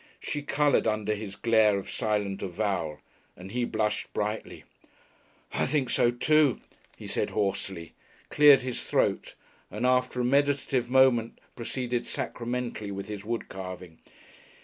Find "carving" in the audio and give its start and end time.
13.47-13.99